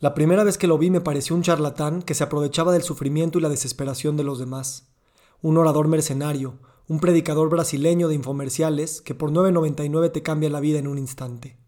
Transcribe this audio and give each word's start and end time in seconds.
La 0.00 0.14
primera 0.14 0.44
vez 0.44 0.58
que 0.58 0.68
lo 0.68 0.78
vi 0.78 0.90
me 0.90 1.00
pareció 1.00 1.34
un 1.34 1.42
charlatán 1.42 2.02
que 2.02 2.14
se 2.14 2.22
aprovechaba 2.22 2.72
del 2.72 2.84
sufrimiento 2.84 3.38
y 3.38 3.42
la 3.42 3.48
desesperación 3.48 4.16
de 4.16 4.22
los 4.22 4.38
demás. 4.38 4.86
Un 5.42 5.56
orador 5.56 5.88
mercenario, 5.88 6.60
un 6.86 7.00
predicador 7.00 7.50
brasileño 7.50 8.06
de 8.06 8.14
infomerciales 8.14 9.02
que 9.02 9.16
por 9.16 9.32
9.99 9.32 10.12
te 10.12 10.22
cambia 10.22 10.50
la 10.50 10.60
vida 10.60 10.78
en 10.78 10.86
un 10.86 10.98
instante. 10.98 11.58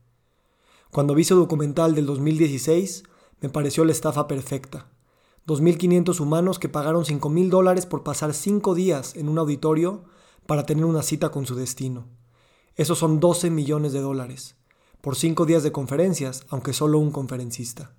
Cuando 0.93 1.17
vi 1.17 1.25
su 1.25 1.35
documental 1.35 1.97
del 1.97 2.07
2016, 2.07 3.03
me 3.41 3.49
pareció 3.49 3.85
la 3.85 3.91
estafa 3.91 4.29
perfecta. 4.29 4.87
2.500 5.49 6.21
humanos 6.21 6.61
que 6.61 6.69
pagaron 6.69 7.05
5.000 7.05 7.49
dólares 7.49 7.85
por 7.85 8.05
pasar 8.05 8.33
5 8.33 8.77
días 8.77 9.17
en 9.17 9.29
un 9.29 9.39
auditorio 9.39 10.05
para 10.47 10.67
tener 10.67 10.85
una 10.85 11.03
cita 11.03 11.31
con 11.31 11.47
su 11.47 11.57
destino. 11.57 12.07
Esos 12.77 12.99
son 12.99 13.19
12 13.19 13.51
millones 13.51 13.93
de 13.93 14.01
dólares, 14.01 14.55
por 15.01 15.17
5 15.17 15.47
días 15.47 15.65
de 15.65 15.73
conferencias, 15.73 16.47
aunque 16.49 16.73
solo 16.73 17.01
un 17.01 17.11
conferencista. 17.11 17.97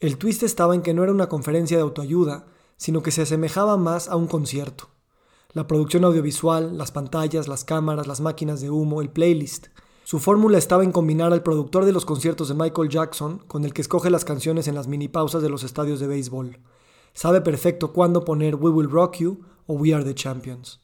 El 0.00 0.16
twist 0.16 0.42
estaba 0.42 0.74
en 0.74 0.80
que 0.80 0.94
no 0.94 1.02
era 1.02 1.12
una 1.12 1.28
conferencia 1.28 1.76
de 1.76 1.82
autoayuda, 1.82 2.46
sino 2.78 3.02
que 3.02 3.10
se 3.10 3.20
asemejaba 3.20 3.76
más 3.76 4.08
a 4.08 4.16
un 4.16 4.28
concierto. 4.28 4.88
La 5.52 5.66
producción 5.66 6.06
audiovisual, 6.06 6.78
las 6.78 6.90
pantallas, 6.90 7.48
las 7.48 7.64
cámaras, 7.64 8.06
las 8.06 8.22
máquinas 8.22 8.62
de 8.62 8.70
humo, 8.70 9.02
el 9.02 9.10
playlist. 9.10 9.66
Su 10.04 10.18
fórmula 10.18 10.56
estaba 10.56 10.84
en 10.84 10.92
combinar 10.92 11.34
al 11.34 11.42
productor 11.42 11.84
de 11.84 11.92
los 11.92 12.06
conciertos 12.06 12.48
de 12.48 12.54
Michael 12.54 12.88
Jackson 12.88 13.40
con 13.46 13.66
el 13.66 13.74
que 13.74 13.82
escoge 13.82 14.08
las 14.08 14.24
canciones 14.24 14.68
en 14.68 14.74
las 14.74 14.88
mini 14.88 15.08
pausas 15.08 15.42
de 15.42 15.50
los 15.50 15.64
estadios 15.64 16.00
de 16.00 16.06
béisbol. 16.06 16.60
Sabe 17.12 17.42
perfecto 17.42 17.92
cuándo 17.92 18.24
poner 18.24 18.54
We 18.54 18.70
Will 18.70 18.90
Rock 18.90 19.18
You 19.18 19.44
o 19.66 19.74
We 19.74 19.92
Are 19.92 20.02
the 20.02 20.14
Champions. 20.14 20.80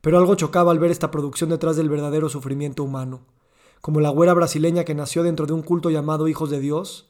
Pero 0.00 0.18
algo 0.18 0.34
chocaba 0.34 0.72
al 0.72 0.80
ver 0.80 0.90
esta 0.90 1.12
producción 1.12 1.50
detrás 1.50 1.76
del 1.76 1.88
verdadero 1.88 2.28
sufrimiento 2.28 2.82
humano, 2.82 3.20
como 3.80 4.00
la 4.00 4.10
güera 4.10 4.34
brasileña 4.34 4.82
que 4.82 4.96
nació 4.96 5.22
dentro 5.22 5.46
de 5.46 5.52
un 5.52 5.62
culto 5.62 5.90
llamado 5.90 6.26
Hijos 6.26 6.50
de 6.50 6.58
Dios, 6.58 7.08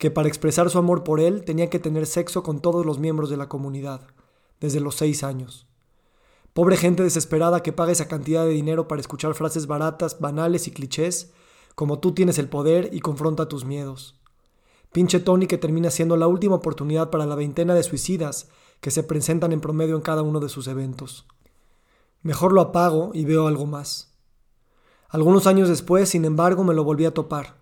que 0.00 0.10
para 0.10 0.28
expresar 0.28 0.70
su 0.70 0.78
amor 0.78 1.04
por 1.04 1.20
él 1.20 1.44
tenía 1.44 1.68
que 1.68 1.78
tener 1.78 2.06
sexo 2.06 2.42
con 2.42 2.60
todos 2.60 2.86
los 2.86 2.98
miembros 2.98 3.28
de 3.28 3.36
la 3.36 3.50
comunidad, 3.50 4.00
desde 4.58 4.80
los 4.80 4.94
seis 4.94 5.22
años. 5.22 5.66
Pobre 6.54 6.78
gente 6.78 7.02
desesperada 7.02 7.62
que 7.62 7.74
paga 7.74 7.92
esa 7.92 8.08
cantidad 8.08 8.46
de 8.46 8.52
dinero 8.52 8.88
para 8.88 9.02
escuchar 9.02 9.34
frases 9.34 9.66
baratas, 9.66 10.18
banales 10.18 10.66
y 10.66 10.70
clichés, 10.70 11.32
como 11.74 11.98
tú 11.98 12.12
tienes 12.12 12.38
el 12.38 12.48
poder 12.48 12.88
y 12.94 13.00
confronta 13.00 13.46
tus 13.46 13.66
miedos. 13.66 14.18
Pinche 14.90 15.20
Tony 15.20 15.46
que 15.46 15.58
termina 15.58 15.90
siendo 15.90 16.16
la 16.16 16.28
última 16.28 16.54
oportunidad 16.54 17.10
para 17.10 17.26
la 17.26 17.34
veintena 17.34 17.74
de 17.74 17.82
suicidas 17.82 18.48
que 18.80 18.90
se 18.90 19.02
presentan 19.02 19.52
en 19.52 19.60
promedio 19.60 19.96
en 19.96 20.02
cada 20.02 20.22
uno 20.22 20.40
de 20.40 20.48
sus 20.48 20.66
eventos. 20.66 21.26
Mejor 22.22 22.54
lo 22.54 22.62
apago 22.62 23.10
y 23.12 23.26
veo 23.26 23.48
algo 23.48 23.66
más. 23.66 24.14
Algunos 25.10 25.46
años 25.46 25.68
después, 25.68 26.08
sin 26.08 26.24
embargo, 26.24 26.64
me 26.64 26.72
lo 26.72 26.84
volví 26.84 27.04
a 27.04 27.12
topar. 27.12 27.59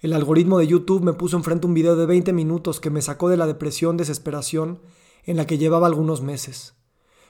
El 0.00 0.12
algoritmo 0.12 0.60
de 0.60 0.68
YouTube 0.68 1.02
me 1.02 1.12
puso 1.12 1.36
enfrente 1.36 1.66
un 1.66 1.74
video 1.74 1.96
de 1.96 2.06
20 2.06 2.32
minutos 2.32 2.78
que 2.78 2.88
me 2.88 3.02
sacó 3.02 3.28
de 3.28 3.36
la 3.36 3.48
depresión 3.48 3.96
desesperación 3.96 4.80
en 5.24 5.36
la 5.36 5.44
que 5.44 5.58
llevaba 5.58 5.88
algunos 5.88 6.22
meses. 6.22 6.74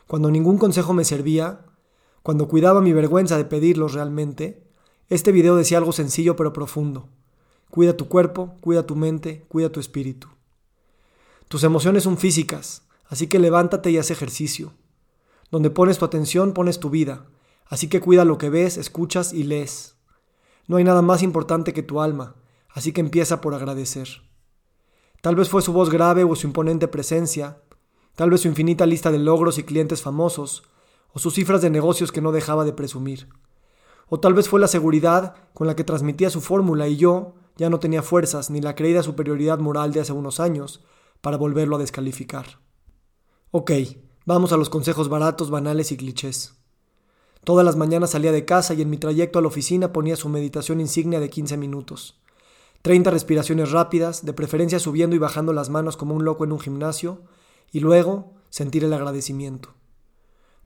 Cuando 0.06 0.30
ningún 0.30 0.58
consejo 0.58 0.92
me 0.92 1.06
servía, 1.06 1.64
cuando 2.22 2.46
cuidaba 2.46 2.82
mi 2.82 2.92
vergüenza 2.92 3.38
de 3.38 3.46
pedirlos 3.46 3.94
realmente, 3.94 4.66
este 5.08 5.32
video 5.32 5.56
decía 5.56 5.78
algo 5.78 5.92
sencillo 5.92 6.36
pero 6.36 6.52
profundo. 6.52 7.08
Cuida 7.70 7.96
tu 7.96 8.06
cuerpo, 8.08 8.56
cuida 8.60 8.86
tu 8.86 8.96
mente, 8.96 9.46
cuida 9.48 9.72
tu 9.72 9.80
espíritu. 9.80 10.28
Tus 11.48 11.64
emociones 11.64 12.02
son 12.02 12.18
físicas, 12.18 12.82
así 13.06 13.28
que 13.28 13.38
levántate 13.38 13.90
y 13.90 13.96
haz 13.96 14.10
ejercicio. 14.10 14.74
Donde 15.50 15.70
pones 15.70 15.96
tu 15.96 16.04
atención, 16.04 16.52
pones 16.52 16.80
tu 16.80 16.90
vida. 16.90 17.28
Así 17.64 17.88
que 17.88 18.02
cuida 18.02 18.26
lo 18.26 18.36
que 18.36 18.50
ves, 18.50 18.76
escuchas 18.76 19.32
y 19.32 19.44
lees. 19.44 19.96
No 20.66 20.76
hay 20.76 20.84
nada 20.84 21.00
más 21.00 21.22
importante 21.22 21.72
que 21.72 21.82
tu 21.82 22.02
alma, 22.02 22.36
así 22.68 22.92
que 22.92 23.00
empieza 23.00 23.40
por 23.40 23.54
agradecer. 23.54 24.08
Tal 25.20 25.36
vez 25.36 25.48
fue 25.48 25.62
su 25.62 25.72
voz 25.72 25.90
grave 25.90 26.24
o 26.24 26.34
su 26.36 26.46
imponente 26.46 26.88
presencia, 26.88 27.62
tal 28.14 28.30
vez 28.30 28.42
su 28.42 28.48
infinita 28.48 28.86
lista 28.86 29.10
de 29.10 29.18
logros 29.18 29.58
y 29.58 29.64
clientes 29.64 30.02
famosos, 30.02 30.62
o 31.12 31.18
sus 31.18 31.34
cifras 31.34 31.62
de 31.62 31.70
negocios 31.70 32.12
que 32.12 32.20
no 32.20 32.32
dejaba 32.32 32.64
de 32.64 32.72
presumir. 32.72 33.28
O 34.08 34.20
tal 34.20 34.34
vez 34.34 34.48
fue 34.48 34.60
la 34.60 34.68
seguridad 34.68 35.34
con 35.54 35.66
la 35.66 35.76
que 35.76 35.84
transmitía 35.84 36.30
su 36.30 36.40
fórmula 36.40 36.88
y 36.88 36.96
yo 36.96 37.34
ya 37.56 37.70
no 37.70 37.80
tenía 37.80 38.02
fuerzas 38.02 38.50
ni 38.50 38.60
la 38.60 38.74
creída 38.74 39.02
superioridad 39.02 39.58
moral 39.58 39.92
de 39.92 40.00
hace 40.00 40.12
unos 40.12 40.40
años 40.40 40.84
para 41.20 41.36
volverlo 41.36 41.76
a 41.76 41.80
descalificar. 41.80 42.60
Ok, 43.50 43.72
Vamos 44.28 44.52
a 44.52 44.58
los 44.58 44.68
consejos 44.68 45.08
baratos, 45.08 45.48
banales 45.48 45.90
y 45.90 45.96
clichés. 45.96 46.54
Todas 47.44 47.64
las 47.64 47.76
mañanas 47.76 48.10
salía 48.10 48.30
de 48.30 48.44
casa 48.44 48.74
y 48.74 48.82
en 48.82 48.90
mi 48.90 48.98
trayecto 48.98 49.38
a 49.38 49.40
la 49.40 49.48
oficina 49.48 49.90
ponía 49.90 50.16
su 50.16 50.28
meditación 50.28 50.82
insignia 50.82 51.18
de 51.18 51.30
15 51.30 51.56
minutos. 51.56 52.20
30 52.82 53.10
respiraciones 53.10 53.70
rápidas, 53.72 54.24
de 54.24 54.32
preferencia 54.32 54.78
subiendo 54.78 55.16
y 55.16 55.18
bajando 55.18 55.52
las 55.52 55.70
manos 55.70 55.96
como 55.96 56.14
un 56.14 56.24
loco 56.24 56.44
en 56.44 56.52
un 56.52 56.60
gimnasio, 56.60 57.22
y 57.70 57.80
luego 57.80 58.34
sentir 58.50 58.84
el 58.84 58.92
agradecimiento. 58.92 59.74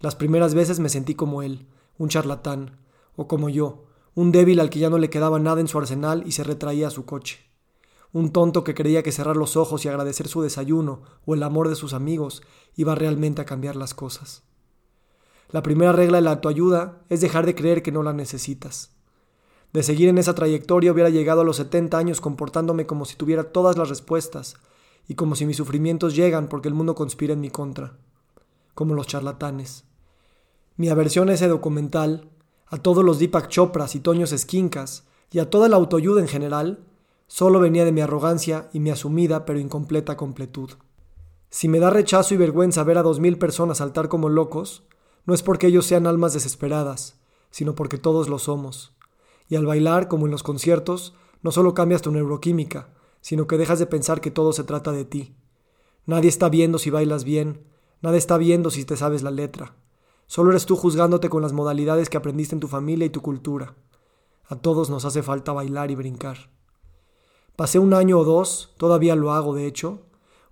Las 0.00 0.14
primeras 0.14 0.54
veces 0.54 0.80
me 0.80 0.88
sentí 0.88 1.14
como 1.14 1.42
él, 1.42 1.66
un 1.98 2.08
charlatán, 2.08 2.78
o 3.16 3.28
como 3.28 3.48
yo, 3.48 3.84
un 4.14 4.32
débil 4.32 4.60
al 4.60 4.70
que 4.70 4.78
ya 4.78 4.90
no 4.90 4.98
le 4.98 5.10
quedaba 5.10 5.38
nada 5.38 5.60
en 5.60 5.68
su 5.68 5.78
arsenal 5.78 6.22
y 6.26 6.32
se 6.32 6.44
retraía 6.44 6.88
a 6.88 6.90
su 6.90 7.04
coche 7.04 7.52
un 8.12 8.30
tonto 8.30 8.62
que 8.62 8.74
creía 8.74 9.02
que 9.02 9.12
cerrar 9.12 9.36
los 9.36 9.56
ojos 9.56 9.84
y 9.84 9.88
agradecer 9.88 10.28
su 10.28 10.42
desayuno 10.42 11.02
o 11.24 11.34
el 11.34 11.42
amor 11.42 11.68
de 11.68 11.76
sus 11.76 11.94
amigos 11.94 12.42
iba 12.76 12.94
realmente 12.94 13.40
a 13.40 13.46
cambiar 13.46 13.74
las 13.74 13.94
cosas. 13.94 14.42
La 15.50 15.62
primera 15.62 15.92
regla 15.92 16.18
de 16.18 16.22
la 16.22 16.32
autoayuda 16.32 17.02
es 17.08 17.20
dejar 17.20 17.46
de 17.46 17.54
creer 17.54 17.82
que 17.82 17.92
no 17.92 18.02
la 18.02 18.12
necesitas. 18.12 18.91
De 19.72 19.82
seguir 19.82 20.08
en 20.08 20.18
esa 20.18 20.34
trayectoria 20.34 20.92
hubiera 20.92 21.08
llegado 21.08 21.40
a 21.40 21.44
los 21.44 21.56
70 21.56 21.96
años 21.96 22.20
comportándome 22.20 22.86
como 22.86 23.06
si 23.06 23.16
tuviera 23.16 23.44
todas 23.44 23.78
las 23.78 23.88
respuestas 23.88 24.56
y 25.08 25.14
como 25.14 25.34
si 25.34 25.46
mis 25.46 25.56
sufrimientos 25.56 26.14
llegan 26.14 26.48
porque 26.48 26.68
el 26.68 26.74
mundo 26.74 26.94
conspira 26.94 27.32
en 27.32 27.40
mi 27.40 27.50
contra, 27.50 27.96
como 28.74 28.94
los 28.94 29.06
charlatanes. 29.06 29.84
Mi 30.76 30.88
aversión 30.88 31.30
a 31.30 31.34
ese 31.34 31.48
documental, 31.48 32.28
a 32.66 32.78
todos 32.78 33.04
los 33.04 33.18
Deepak 33.18 33.48
Chopras 33.48 33.94
y 33.94 34.00
Toños 34.00 34.32
Esquincas 34.32 35.04
y 35.30 35.38
a 35.38 35.48
toda 35.48 35.68
la 35.68 35.76
autoayuda 35.76 36.20
en 36.20 36.28
general, 36.28 36.84
solo 37.26 37.58
venía 37.58 37.86
de 37.86 37.92
mi 37.92 38.02
arrogancia 38.02 38.68
y 38.74 38.80
mi 38.80 38.90
asumida 38.90 39.46
pero 39.46 39.58
incompleta 39.58 40.18
completud. 40.18 40.70
Si 41.48 41.68
me 41.68 41.80
da 41.80 41.90
rechazo 41.90 42.34
y 42.34 42.36
vergüenza 42.36 42.84
ver 42.84 42.98
a 42.98 43.02
dos 43.02 43.20
mil 43.20 43.38
personas 43.38 43.78
saltar 43.78 44.08
como 44.08 44.28
locos, 44.28 44.84
no 45.24 45.32
es 45.32 45.42
porque 45.42 45.66
ellos 45.66 45.86
sean 45.86 46.06
almas 46.06 46.34
desesperadas, 46.34 47.20
sino 47.50 47.74
porque 47.74 47.98
todos 47.98 48.28
lo 48.28 48.38
somos. 48.38 48.92
Y 49.48 49.56
al 49.56 49.66
bailar, 49.66 50.08
como 50.08 50.26
en 50.26 50.32
los 50.32 50.42
conciertos, 50.42 51.14
no 51.42 51.50
solo 51.50 51.74
cambias 51.74 52.02
tu 52.02 52.10
neuroquímica, 52.10 52.88
sino 53.20 53.46
que 53.46 53.58
dejas 53.58 53.78
de 53.78 53.86
pensar 53.86 54.20
que 54.20 54.30
todo 54.30 54.52
se 54.52 54.64
trata 54.64 54.92
de 54.92 55.04
ti. 55.04 55.34
Nadie 56.06 56.28
está 56.28 56.48
viendo 56.48 56.78
si 56.78 56.90
bailas 56.90 57.24
bien, 57.24 57.64
nadie 58.00 58.18
está 58.18 58.36
viendo 58.38 58.70
si 58.70 58.84
te 58.84 58.96
sabes 58.96 59.22
la 59.22 59.30
letra. 59.30 59.76
Solo 60.26 60.50
eres 60.50 60.66
tú 60.66 60.76
juzgándote 60.76 61.28
con 61.28 61.42
las 61.42 61.52
modalidades 61.52 62.08
que 62.08 62.16
aprendiste 62.16 62.54
en 62.54 62.60
tu 62.60 62.68
familia 62.68 63.06
y 63.06 63.10
tu 63.10 63.20
cultura. 63.20 63.74
A 64.46 64.56
todos 64.56 64.90
nos 64.90 65.04
hace 65.04 65.22
falta 65.22 65.52
bailar 65.52 65.90
y 65.90 65.94
brincar. 65.94 66.50
Pasé 67.56 67.78
un 67.78 67.94
año 67.94 68.18
o 68.18 68.24
dos, 68.24 68.72
todavía 68.78 69.14
lo 69.14 69.32
hago 69.32 69.54
de 69.54 69.66
hecho, 69.66 70.00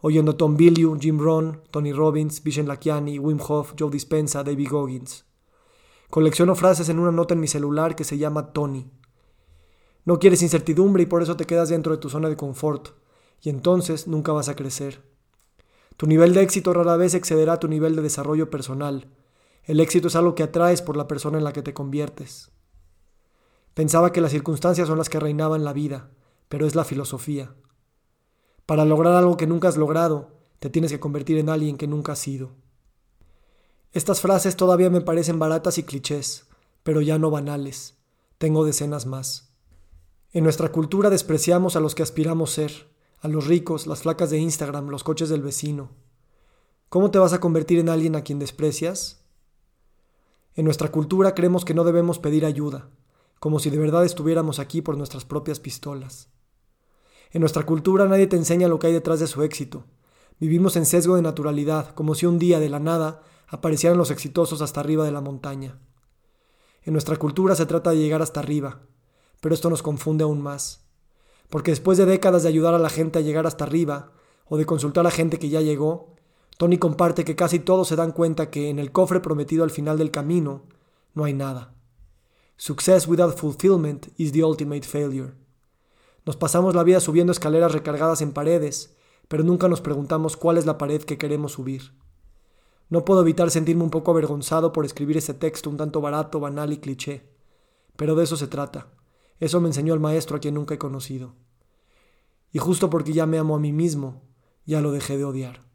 oyendo 0.01 0.37
Tom 0.37 0.57
Billieu, 0.57 0.99
Jim 1.01 1.19
Rohn, 1.19 1.63
Tony 1.71 1.93
Robbins, 1.93 2.43
Vishen 2.43 2.69
Lakiani, 2.69 3.19
Wim 3.19 3.41
Hof, 3.41 3.75
Joe 3.79 3.91
Dispenza, 3.91 4.45
David 4.45 4.69
Goggins. 4.71 5.25
Colecciono 6.11 6.55
frases 6.55 6.89
en 6.89 6.99
una 6.99 7.13
nota 7.13 7.35
en 7.35 7.41
mi 7.41 7.49
celular 7.49 7.97
que 7.97 8.05
se 8.05 8.19
llama 8.19 8.53
Tony. 8.53 8.91
No 10.05 10.19
quieres 10.19 10.43
incertidumbre 10.43 11.05
y 11.05 11.07
por 11.07 11.23
eso 11.23 11.37
te 11.37 11.47
quedas 11.47 11.69
dentro 11.69 11.93
de 11.93 11.99
tu 11.99 12.11
zona 12.11 12.29
de 12.29 12.37
confort, 12.37 12.89
y 13.41 13.49
entonces 13.49 14.07
nunca 14.07 14.33
vas 14.33 14.49
a 14.49 14.57
crecer. 14.57 15.03
Tu 15.97 16.07
nivel 16.07 16.35
de 16.35 16.43
éxito 16.43 16.73
rara 16.73 16.97
vez 16.97 17.15
excederá 17.15 17.59
tu 17.59 17.69
nivel 17.69 17.97
de 17.97 18.03
desarrollo 18.03 18.51
personal. 18.51 19.09
El 19.65 19.81
éxito 19.81 20.09
es 20.09 20.17
algo 20.17 20.35
que 20.35 20.43
atraes 20.43 20.83
por 20.83 20.97
la 20.97 21.07
persona 21.07 21.39
en 21.39 21.45
la 21.45 21.53
que 21.53 21.63
te 21.63 21.75
conviertes. 21.75 22.51
Pensaba 23.75 24.13
que 24.13 24.21
las 24.21 24.33
circunstancias 24.33 24.89
son 24.89 24.99
las 24.99 25.09
que 25.09 25.21
reinaban 25.21 25.65
la 25.65 25.73
vida 25.73 26.11
pero 26.51 26.67
es 26.67 26.75
la 26.75 26.85
filosofía. 26.85 27.55
Para 28.67 28.85
lograr 28.85 29.15
algo 29.15 29.37
que 29.37 29.47
nunca 29.47 29.69
has 29.69 29.77
logrado, 29.77 30.33
te 30.59 30.69
tienes 30.69 30.91
que 30.91 30.99
convertir 30.99 31.39
en 31.39 31.49
alguien 31.49 31.79
que 31.79 31.87
nunca 31.87 32.13
has 32.13 32.19
sido. 32.19 32.51
Estas 33.93 34.21
frases 34.21 34.57
todavía 34.57 34.89
me 34.89 35.01
parecen 35.01 35.39
baratas 35.39 35.79
y 35.79 35.83
clichés, 35.83 36.47
pero 36.83 37.01
ya 37.01 37.19
no 37.19 37.31
banales. 37.31 37.97
Tengo 38.39 38.65
decenas 38.65 39.07
más. 39.07 39.53
En 40.33 40.45
nuestra 40.45 40.71
cultura 40.71 41.11
despreciamos 41.11 41.75
a 41.75 41.81
los 41.81 41.97
que 41.97 42.05
aspiramos 42.05 42.53
ser, 42.53 42.89
a 43.21 43.27
los 43.27 43.49
ricos, 43.49 43.89
las 43.89 44.03
flacas 44.03 44.31
de 44.31 44.39
Instagram, 44.39 44.89
los 44.89 45.03
coches 45.03 45.29
del 45.29 45.43
vecino. 45.43 45.91
¿Cómo 46.89 47.11
te 47.11 47.19
vas 47.19 47.33
a 47.33 47.41
convertir 47.41 47.81
en 47.81 47.89
alguien 47.89 48.15
a 48.15 48.23
quien 48.23 48.39
desprecias? 48.39 49.25
En 50.55 50.65
nuestra 50.65 50.93
cultura 50.93 51.35
creemos 51.35 51.65
que 51.65 51.75
no 51.75 51.83
debemos 51.83 52.21
pedir 52.21 52.45
ayuda, 52.45 52.91
como 53.41 53.59
si 53.59 53.71
de 53.71 53.79
verdad 53.79 54.05
estuviéramos 54.05 54.61
aquí 54.61 54.83
por 54.83 54.97
nuestras 54.97 55.25
propias 55.25 55.59
pistolas. 55.59 56.29
En 57.33 57.41
nuestra 57.41 57.65
cultura 57.65 58.07
nadie 58.07 58.29
te 58.29 58.37
enseña 58.37 58.69
lo 58.69 58.79
que 58.79 58.87
hay 58.87 58.93
detrás 58.93 59.19
de 59.19 59.27
su 59.27 59.43
éxito. 59.43 59.85
Vivimos 60.41 60.75
en 60.77 60.87
sesgo 60.87 61.17
de 61.17 61.23
naturalidad, 61.23 61.95
como 61.95 62.15
si 62.15 62.25
un 62.25 62.39
día 62.39 62.59
de 62.61 62.71
la 62.71 62.81
nada 62.81 63.21
aparecieran 63.47 63.99
los 63.99 64.11
exitosos 64.11 64.63
hasta 64.63 64.81
arriba 64.81 65.05
de 65.05 65.13
la 65.13 65.21
montaña. 65.21 65.79
En 66.83 66.95
nuestra 66.95 67.17
cultura 67.17 67.55
se 67.55 67.67
trata 67.67 67.91
de 67.91 67.99
llegar 67.99 68.23
hasta 68.23 68.41
arriba, 68.41 68.81
pero 69.43 69.55
esto 69.55 69.69
nos 69.69 69.83
confunde 69.83 70.25
aún 70.25 70.41
más. 70.41 70.87
Porque 71.51 71.73
después 71.73 71.99
de 71.99 72.07
décadas 72.07 72.43
de 72.43 72.49
ayudar 72.49 72.73
a 72.73 72.79
la 72.79 72.89
gente 72.89 73.19
a 73.19 73.23
llegar 73.23 73.47
hasta 73.47 73.65
arriba, 73.65 74.13
o 74.47 74.57
de 74.57 74.65
consultar 74.65 75.07
a 75.07 75.11
gente 75.11 75.39
que 75.39 75.51
ya 75.51 75.61
llegó, 75.61 76.15
Tony 76.57 76.79
comparte 76.79 77.25
que 77.25 77.37
casi 77.37 77.59
todos 77.59 77.89
se 77.89 77.97
dan 77.97 78.13
cuenta 78.13 78.49
que 78.49 78.71
en 78.71 78.79
el 78.79 78.93
cofre 78.93 79.21
prometido 79.21 79.63
al 79.63 79.71
final 79.71 79.99
del 79.99 80.11
camino 80.11 80.63
no 81.13 81.25
hay 81.25 81.35
nada. 81.35 81.75
Success 82.57 83.07
without 83.07 83.37
fulfillment 83.37 84.09
is 84.17 84.33
the 84.33 84.43
ultimate 84.43 84.87
failure. 84.87 85.35
Nos 86.25 86.37
pasamos 86.37 86.75
la 86.75 86.83
vida 86.83 87.01
subiendo 87.01 87.31
escaleras 87.31 87.73
recargadas 87.73 88.23
en 88.23 88.33
paredes, 88.33 88.97
pero 89.31 89.45
nunca 89.45 89.69
nos 89.69 89.81
preguntamos 89.81 90.37
cuál 90.37 90.59
es 90.59 90.67
la 90.67 90.77
pared 90.77 91.03
que 91.03 91.17
queremos 91.17 91.53
subir. 91.53 91.93
No 92.89 93.05
puedo 93.05 93.21
evitar 93.21 93.49
sentirme 93.49 93.85
un 93.85 93.91
poco 93.91 94.11
avergonzado 94.11 94.73
por 94.73 94.85
escribir 94.85 95.19
ese 95.19 95.35
texto 95.35 95.71
un 95.71 95.77
tanto 95.77 96.01
barato, 96.01 96.41
banal 96.41 96.73
y 96.73 96.79
cliché. 96.79 97.31
Pero 97.95 98.17
de 98.17 98.25
eso 98.25 98.37
se 98.37 98.49
trata. 98.49 98.89
Eso 99.39 99.61
me 99.61 99.69
enseñó 99.69 99.95
el 99.95 100.01
maestro 100.01 100.37
a 100.37 100.41
quien 100.41 100.55
nunca 100.55 100.75
he 100.75 100.79
conocido. 100.79 101.37
Y 102.51 102.59
justo 102.59 102.91
porque 102.91 103.13
ya 103.13 103.25
me 103.25 103.39
amo 103.39 103.55
a 103.55 103.61
mí 103.61 103.71
mismo, 103.71 104.21
ya 104.67 104.81
lo 104.81 104.91
dejé 104.91 105.17
de 105.17 105.25
odiar. 105.25 105.70